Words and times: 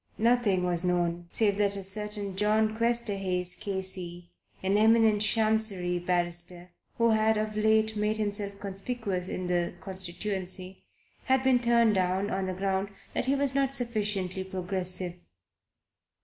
Nothing 0.17 0.63
was 0.63 0.83
known, 0.83 1.27
save 1.29 1.59
that 1.59 1.75
a 1.75 1.83
certain 1.83 2.35
John 2.35 2.75
Questerhayes, 2.75 3.55
K. 3.55 3.83
C., 3.83 4.31
an 4.63 4.75
eminent 4.75 5.21
Chancery 5.21 5.99
barrister, 5.99 6.71
who 6.97 7.11
had 7.11 7.37
of 7.37 7.55
late 7.55 7.95
made 7.95 8.17
himself 8.17 8.59
conspicuous 8.59 9.27
in 9.27 9.45
the 9.45 9.75
constituency, 9.79 10.81
had 11.25 11.43
been 11.43 11.59
turned 11.59 11.93
down 11.93 12.31
on 12.31 12.47
the 12.47 12.53
ground 12.53 12.89
that 13.13 13.27
he 13.27 13.35
was 13.35 13.53
not 13.53 13.73
sufficiently 13.73 14.43
progressive. 14.43 15.13